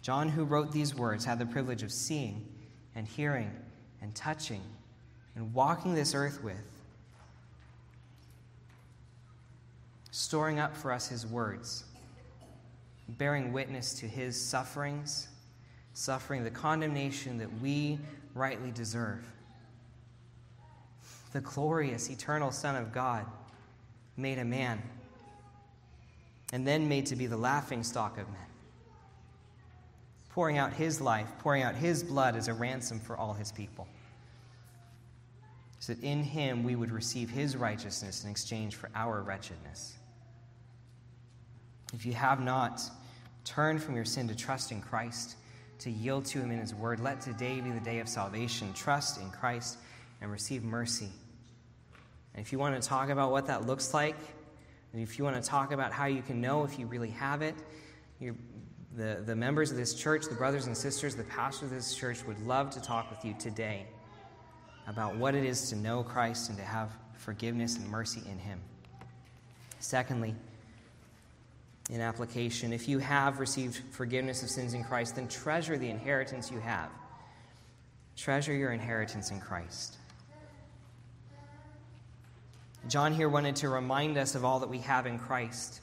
[0.02, 2.46] John who wrote these words, had the privilege of seeing
[2.94, 3.50] and hearing
[4.02, 4.62] and touching
[5.36, 6.56] and walking this earth with,
[10.10, 11.84] storing up for us his words,
[13.08, 15.28] bearing witness to his sufferings,
[15.94, 17.98] suffering the condemnation that we
[18.34, 19.24] rightly deserve.
[21.32, 23.24] The glorious, eternal Son of God
[24.16, 24.82] made a man
[26.52, 28.49] and then made to be the laughing stock of men
[30.30, 33.86] pouring out his life, pouring out his blood as a ransom for all his people.
[35.80, 39.96] So that in him we would receive his righteousness in exchange for our wretchedness.
[41.92, 42.80] If you have not
[43.44, 45.36] turned from your sin to trust in Christ,
[45.80, 48.72] to yield to him in his word, let today be the day of salvation.
[48.74, 49.78] Trust in Christ
[50.20, 51.08] and receive mercy.
[52.34, 54.16] And if you want to talk about what that looks like,
[54.92, 57.42] and if you want to talk about how you can know if you really have
[57.42, 57.54] it,
[58.20, 58.36] you're
[58.96, 62.24] the, the members of this church, the brothers and sisters, the pastor of this church
[62.26, 63.86] would love to talk with you today
[64.88, 68.60] about what it is to know Christ and to have forgiveness and mercy in Him.
[69.78, 70.34] Secondly,
[71.90, 76.50] in application, if you have received forgiveness of sins in Christ, then treasure the inheritance
[76.50, 76.90] you have.
[78.16, 79.96] Treasure your inheritance in Christ.
[82.88, 85.80] John here wanted to remind us of all that we have in Christ.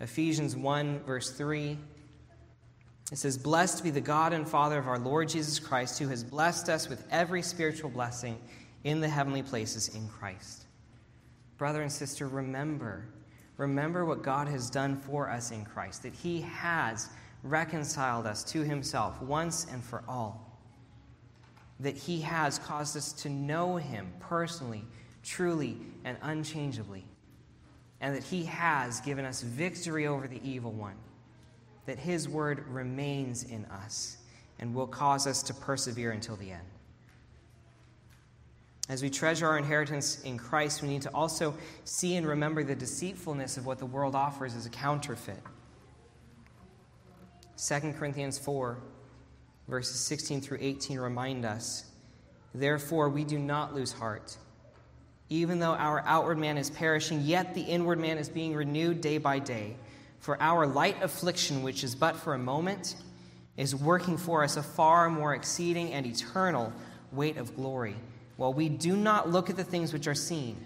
[0.00, 1.76] Ephesians 1, verse 3
[3.10, 6.22] it says, Blessed be the God and Father of our Lord Jesus Christ, who has
[6.22, 8.38] blessed us with every spiritual blessing
[8.84, 10.66] in the heavenly places in Christ.
[11.56, 13.06] Brother and sister, remember.
[13.56, 17.08] Remember what God has done for us in Christ, that He has
[17.42, 20.58] reconciled us to Himself once and for all,
[21.80, 24.84] that He has caused us to know Him personally,
[25.24, 27.04] truly, and unchangeably,
[28.02, 30.94] and that He has given us victory over the evil one
[31.88, 34.18] that His word remains in us
[34.58, 36.66] and will cause us to persevere until the end.
[38.90, 42.74] As we treasure our inheritance in Christ, we need to also see and remember the
[42.74, 45.40] deceitfulness of what the world offers as a counterfeit.
[47.56, 48.76] 2 Corinthians 4,
[49.66, 51.84] verses 16 through 18 remind us
[52.54, 54.36] Therefore, we do not lose heart.
[55.30, 59.16] Even though our outward man is perishing, yet the inward man is being renewed day
[59.16, 59.76] by day.
[60.20, 62.96] For our light affliction, which is but for a moment,
[63.56, 66.72] is working for us a far more exceeding and eternal
[67.12, 67.96] weight of glory.
[68.36, 70.56] While we do not look at the things which are seen,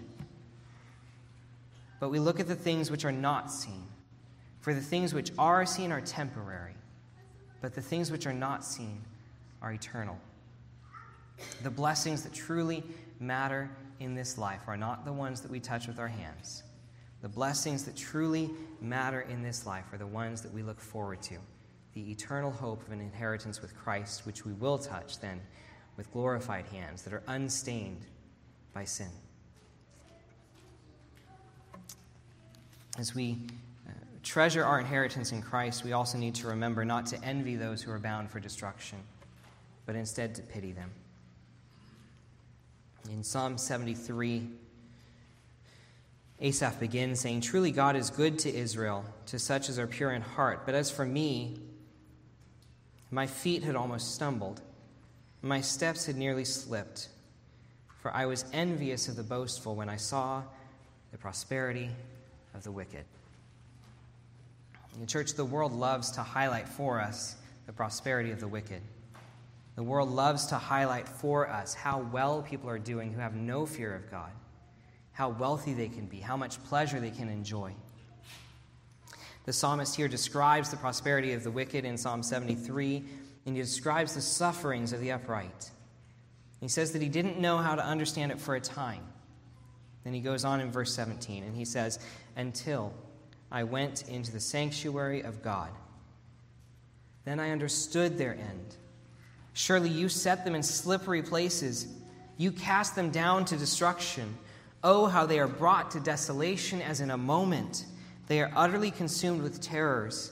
[1.99, 3.83] but we look at the things which are not seen.
[4.59, 6.75] For the things which are seen are temporary,
[7.61, 9.01] but the things which are not seen
[9.61, 10.17] are eternal.
[11.63, 12.83] The blessings that truly
[13.19, 16.63] matter in this life are not the ones that we touch with our hands
[17.23, 18.51] the blessings that truly
[18.81, 21.37] matter in this life are the ones that we look forward to
[21.93, 25.39] the eternal hope of an inheritance with Christ, which we will touch then
[25.95, 28.01] with glorified hands that are unstained
[28.73, 29.07] by sin.
[32.99, 33.37] As we
[33.87, 37.81] uh, treasure our inheritance in Christ, we also need to remember not to envy those
[37.81, 38.97] who are bound for destruction,
[39.85, 40.91] but instead to pity them.
[43.09, 44.49] In Psalm 73,
[46.39, 50.21] Asaph begins saying, Truly God is good to Israel, to such as are pure in
[50.21, 50.65] heart.
[50.65, 51.59] But as for me,
[53.11, 54.61] my feet had almost stumbled,
[55.41, 57.09] my steps had nearly slipped,
[58.01, 60.43] for I was envious of the boastful when I saw
[61.11, 61.89] the prosperity
[62.53, 63.05] of the wicked.
[64.99, 68.81] In church, the world loves to highlight for us the prosperity of the wicked.
[69.75, 73.65] The world loves to highlight for us how well people are doing who have no
[73.65, 74.31] fear of God,
[75.13, 77.73] how wealthy they can be, how much pleasure they can enjoy.
[79.45, 83.03] The psalmist here describes the prosperity of the wicked in Psalm 73,
[83.45, 85.71] and he describes the sufferings of the upright.
[86.61, 89.03] He says that he didn't know how to understand it for a time.
[90.03, 91.99] Then he goes on in verse 17, and he says,
[92.35, 92.93] Until
[93.51, 95.69] I went into the sanctuary of God.
[97.25, 98.75] Then I understood their end.
[99.53, 101.87] Surely you set them in slippery places.
[102.37, 104.37] You cast them down to destruction.
[104.83, 107.85] Oh, how they are brought to desolation as in a moment.
[108.27, 110.31] They are utterly consumed with terrors.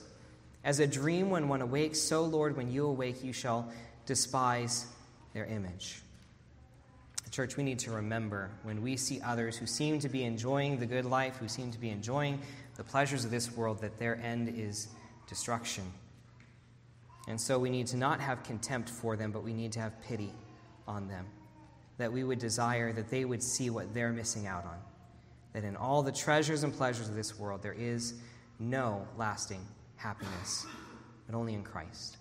[0.63, 3.71] As a dream when one awakes, so, Lord, when you awake, you shall
[4.05, 4.87] despise
[5.33, 6.01] their image.
[7.31, 10.85] Church, we need to remember when we see others who seem to be enjoying the
[10.85, 12.41] good life, who seem to be enjoying
[12.75, 14.89] the pleasures of this world, that their end is
[15.29, 15.85] destruction.
[17.29, 20.01] And so we need to not have contempt for them, but we need to have
[20.01, 20.33] pity
[20.89, 21.25] on them.
[22.01, 24.79] That we would desire that they would see what they're missing out on
[25.53, 28.15] that in all the treasures and pleasures of this world, there is
[28.59, 29.63] no lasting
[29.97, 30.65] happiness,
[31.27, 32.17] but only in Christ.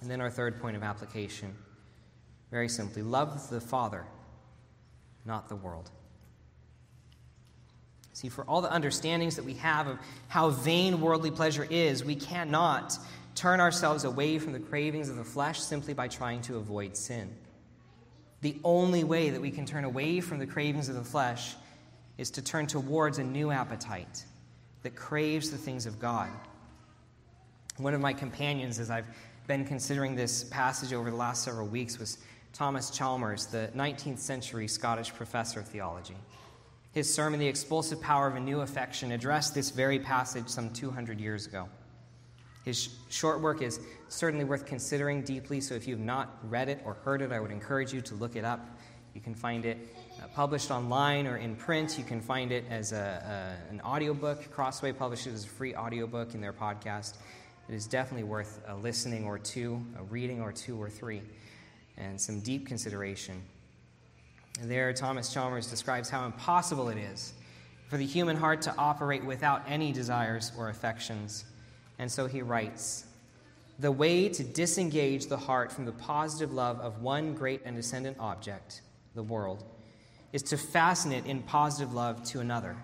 [0.00, 1.52] And then our third point of application
[2.52, 4.04] very simply love the Father,
[5.24, 5.90] not the world.
[8.12, 9.98] See, for all the understandings that we have of
[10.28, 12.96] how vain worldly pleasure is, we cannot
[13.34, 17.34] turn ourselves away from the cravings of the flesh simply by trying to avoid sin.
[18.40, 21.56] The only way that we can turn away from the cravings of the flesh
[22.18, 24.24] is to turn towards a new appetite
[24.82, 26.30] that craves the things of God.
[27.78, 29.08] One of my companions, as I've
[29.46, 32.18] been considering this passage over the last several weeks, was
[32.52, 36.16] Thomas Chalmers, the 19th century Scottish professor of theology.
[36.92, 41.20] His sermon, The Expulsive Power of a New Affection, addressed this very passage some 200
[41.20, 41.68] years ago.
[42.68, 46.82] His short work is certainly worth considering deeply, so if you have not read it
[46.84, 48.60] or heard it, I would encourage you to look it up.
[49.14, 49.78] You can find it
[50.22, 51.96] uh, published online or in print.
[51.96, 54.50] You can find it as a, a, an audiobook.
[54.50, 57.14] Crossway publishes a free audiobook in their podcast.
[57.70, 61.22] It is definitely worth a listening or two, a reading or two or three,
[61.96, 63.40] and some deep consideration.
[64.60, 67.32] There, Thomas Chalmers describes how impossible it is
[67.88, 71.46] for the human heart to operate without any desires or affections.
[71.98, 73.04] And so he writes
[73.78, 78.16] The way to disengage the heart from the positive love of one great and ascendant
[78.20, 78.82] object,
[79.14, 79.64] the world,
[80.32, 82.76] is to fasten it in positive love to another.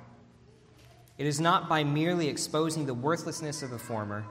[1.16, 4.24] It is not by merely exposing the worthlessness of the former,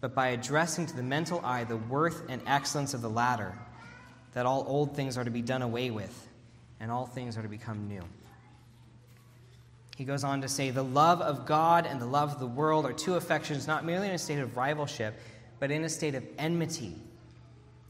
[0.00, 3.58] but by addressing to the mental eye the worth and excellence of the latter,
[4.34, 6.28] that all old things are to be done away with,
[6.78, 8.02] and all things are to become new.
[9.98, 12.86] He goes on to say, The love of God and the love of the world
[12.86, 15.12] are two affections not merely in a state of rivalship,
[15.58, 16.94] but in a state of enmity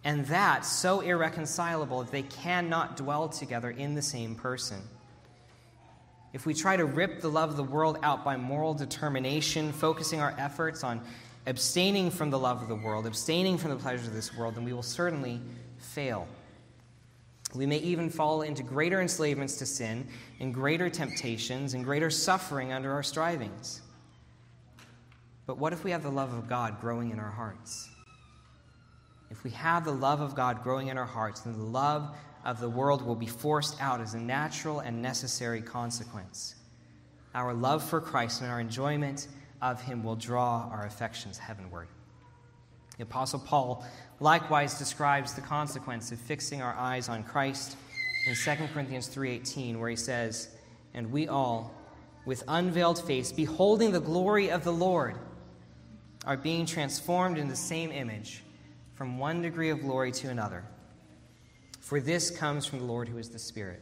[0.04, 4.80] and that so irreconcilable that they cannot dwell together in the same person.
[6.32, 10.20] If we try to rip the love of the world out by moral determination, focusing
[10.20, 11.02] our efforts on
[11.46, 14.64] abstaining from the love of the world, abstaining from the pleasures of this world, then
[14.64, 15.40] we will certainly
[15.78, 16.28] fail.
[17.54, 20.06] We may even fall into greater enslavements to sin
[20.40, 23.80] and greater temptations and greater suffering under our strivings.
[25.46, 27.88] But what if we have the love of God growing in our hearts?
[29.30, 32.60] if we have the love of God growing in our hearts, then the love of
[32.60, 36.54] the world will be forced out as a natural and necessary consequence.
[37.34, 39.28] Our love for Christ and our enjoyment
[39.60, 41.88] of Him will draw our affections heavenward.
[42.98, 43.84] The Apostle Paul
[44.20, 47.76] likewise describes the consequence of fixing our eyes on Christ
[48.26, 50.48] in 2 Corinthians 3:18 where he says,
[50.92, 51.72] "And we all
[52.26, 55.16] with unveiled face beholding the glory of the Lord
[56.26, 58.42] are being transformed in the same image
[58.94, 60.64] from one degree of glory to another.
[61.80, 63.80] For this comes from the Lord who is the Spirit.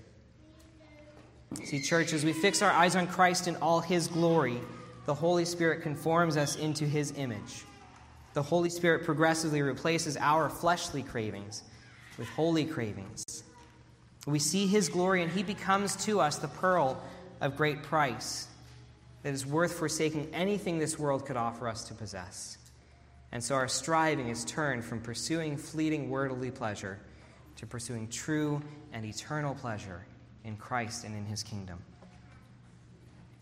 [1.65, 4.61] See, church, as we fix our eyes on Christ in all his glory,
[5.07, 7.65] the Holy Spirit conforms us into his image.
[8.37, 11.63] The Holy Spirit progressively replaces our fleshly cravings
[12.19, 13.43] with holy cravings.
[14.27, 17.03] We see his glory, and he becomes to us the pearl
[17.41, 18.47] of great price
[19.23, 22.59] that is worth forsaking anything this world could offer us to possess.
[23.33, 26.99] And so our striving is turned from pursuing fleeting worldly pleasure
[27.57, 28.61] to pursuing true
[28.93, 30.05] and eternal pleasure
[30.45, 31.79] in Christ and in his kingdom.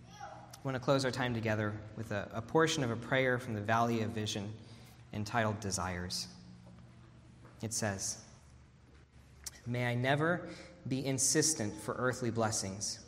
[0.09, 3.55] I want to close our time together with a, a portion of a prayer from
[3.55, 4.53] the Valley of Vision
[5.15, 6.29] entitled Desires.
[7.62, 8.19] It says,
[9.67, 10.49] May I never
[10.87, 12.99] be insistent for earthly blessings,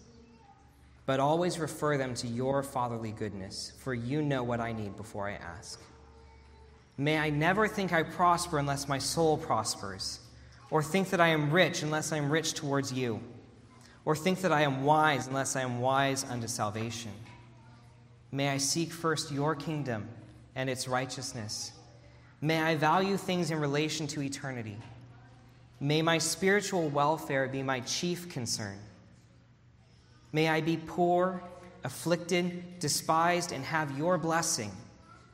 [1.04, 5.28] but always refer them to your fatherly goodness, for you know what I need before
[5.28, 5.80] I ask.
[6.96, 10.20] May I never think I prosper unless my soul prospers,
[10.70, 13.20] or think that I am rich unless I am rich towards you,
[14.06, 17.12] or think that I am wise unless I am wise unto salvation.
[18.32, 20.08] May I seek first your kingdom
[20.54, 21.72] and its righteousness.
[22.40, 24.76] May I value things in relation to eternity
[25.80, 28.78] May my spiritual welfare be my chief concern.
[30.32, 31.42] May I be poor,
[31.84, 34.70] afflicted, despised, and have your blessing,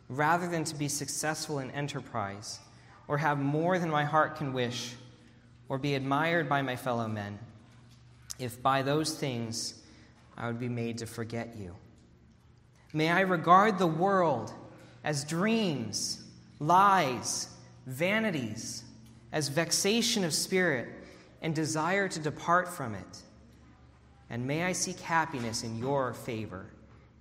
[0.08, 2.58] rather than to be successful in enterprise,
[3.06, 4.94] or have more than my heart can wish,
[5.68, 7.38] or be admired by my fellow men,
[8.40, 9.80] if by those things
[10.36, 11.76] I would be made to forget you.
[12.92, 14.52] May I regard the world
[15.04, 16.21] as dreams,
[16.66, 17.48] lies,
[17.86, 18.84] vanities
[19.32, 20.88] as vexation of spirit
[21.40, 23.22] and desire to depart from it.
[24.30, 26.66] And may I seek happiness in your favor,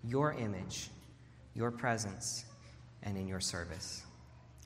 [0.03, 0.89] your image,
[1.55, 2.45] your presence,
[3.03, 4.03] and in your service.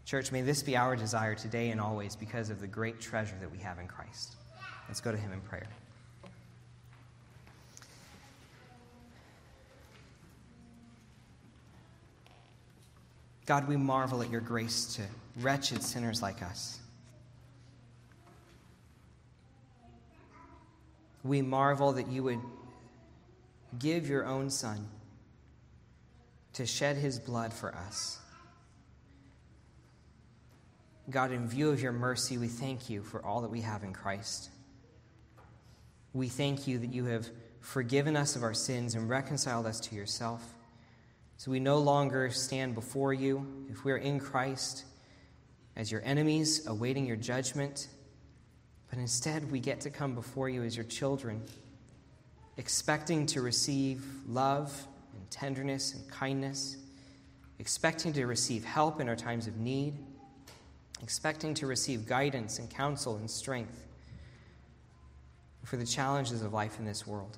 [0.05, 3.51] Church, may this be our desire today and always because of the great treasure that
[3.51, 4.35] we have in Christ.
[4.87, 5.67] Let's go to Him in prayer.
[13.45, 15.03] God, we marvel at your grace to
[15.41, 16.79] wretched sinners like us.
[21.25, 22.39] we marvel that you would
[23.79, 24.87] give your own Son
[26.53, 28.19] to shed his blood for us.
[31.09, 33.91] God, in view of your mercy, we thank you for all that we have in
[33.91, 34.49] Christ.
[36.13, 37.27] We thank you that you have
[37.59, 40.54] forgiven us of our sins and reconciled us to yourself.
[41.37, 44.85] So we no longer stand before you, if we are in Christ,
[45.75, 47.87] as your enemies awaiting your judgment
[48.95, 51.41] but instead, we get to come before you as your children,
[52.55, 56.77] expecting to receive love and tenderness and kindness,
[57.59, 59.95] expecting to receive help in our times of need,
[61.03, 63.85] expecting to receive guidance and counsel and strength
[65.63, 67.37] for the challenges of life in this world.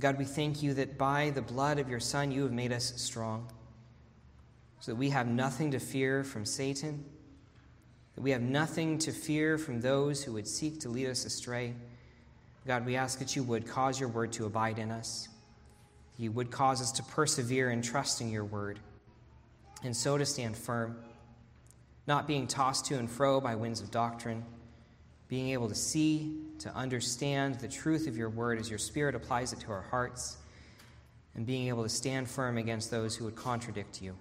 [0.00, 2.92] God, we thank you that by the blood of your Son, you have made us
[2.96, 3.46] strong,
[4.80, 7.04] so that we have nothing to fear from Satan
[8.14, 11.74] that we have nothing to fear from those who would seek to lead us astray.
[12.66, 15.28] God, we ask that you would cause your word to abide in us.
[16.18, 18.78] You would cause us to persevere in trusting your word,
[19.82, 20.98] and so to stand firm,
[22.06, 24.44] not being tossed to and fro by winds of doctrine,
[25.30, 29.52] being able to see, to understand the truth of your word as your spirit applies
[29.52, 30.36] it to our hearts,
[31.36, 34.16] and being able to stand firm against those who would contradict you.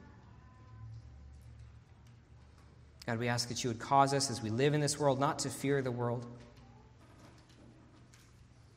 [3.07, 5.39] God, we ask that you would cause us as we live in this world not
[5.39, 6.28] to fear the world,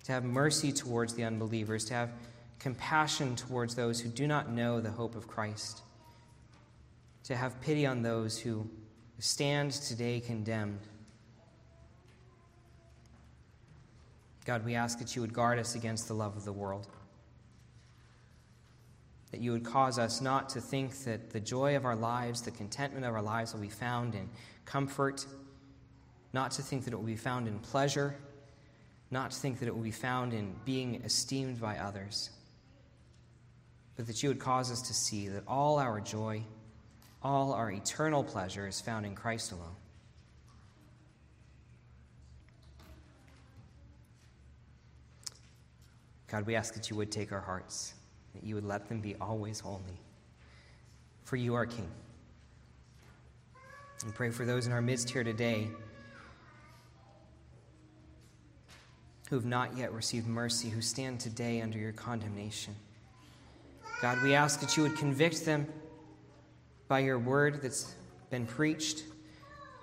[0.04, 2.10] to have mercy towards the unbelievers, to have
[2.58, 5.82] compassion towards those who do not know the hope of Christ,
[7.24, 8.66] to have pity on those who
[9.18, 10.80] stand today condemned.
[14.44, 16.88] God, we ask that you would guard us against the love of the world
[19.32, 22.50] that you would cause us not to think that the joy of our lives, the
[22.50, 24.28] contentment of our lives will be found in
[24.66, 25.26] comfort,
[26.34, 28.14] not to think that it will be found in pleasure,
[29.10, 32.30] not to think that it will be found in being esteemed by others,
[33.96, 36.42] but that you would cause us to see that all our joy,
[37.22, 39.76] all our eternal pleasure is found in Christ alone.
[46.32, 47.92] God, we ask that you would take our hearts
[48.34, 50.00] that you would let them be always holy.
[51.24, 51.90] For you are King.
[54.02, 55.68] And pray for those in our midst here today
[59.28, 62.74] who have not yet received mercy, who stand today under your condemnation.
[64.00, 65.66] God, we ask that you would convict them
[66.88, 67.94] by your word that's
[68.30, 69.04] been preached.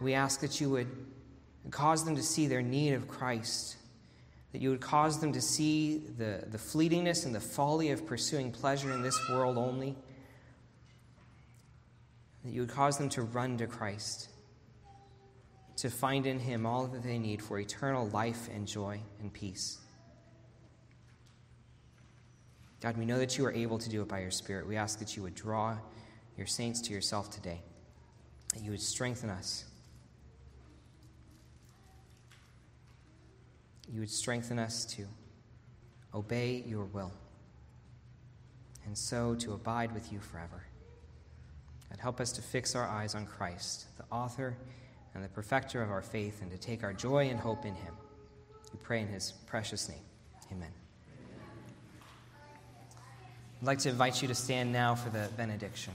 [0.01, 0.87] We ask that you would
[1.69, 3.75] cause them to see their need of Christ
[4.51, 8.51] that you would cause them to see the, the fleetingness and the folly of pursuing
[8.51, 9.95] pleasure in this world only,
[12.43, 14.29] that you would cause them to run to Christ,
[15.77, 19.77] to find in him all that they need for eternal life and joy and peace.
[22.81, 24.65] God, we know that you are able to do it by your Spirit.
[24.65, 25.77] We ask that you would draw
[26.37, 27.61] your saints to yourself today,
[28.53, 29.65] that you would strengthen us.
[33.91, 35.05] You would strengthen us to
[36.13, 37.11] obey your will,
[38.85, 40.63] and so to abide with you forever.
[41.89, 44.55] God, help us to fix our eyes on Christ, the author
[45.15, 47.93] and the perfecter of our faith, and to take our joy and hope in him.
[48.71, 49.97] We pray in his precious name.
[50.51, 50.71] Amen.
[53.61, 55.93] I'd like to invite you to stand now for the benediction.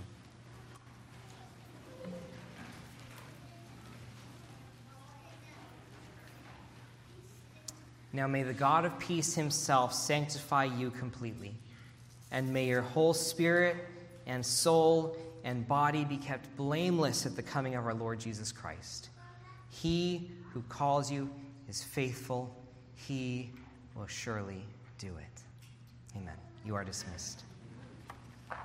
[8.15, 11.53] Now may the God of peace himself sanctify you completely,
[12.31, 13.75] and may your whole spirit
[14.25, 19.09] and soul and body be kept blameless at the coming of our Lord Jesus Christ.
[19.69, 21.29] He who calls you
[21.69, 22.55] is faithful,
[22.95, 23.51] he
[23.97, 24.63] will surely
[24.97, 26.17] do it.
[26.17, 26.37] Amen.
[26.65, 27.43] You are dismissed.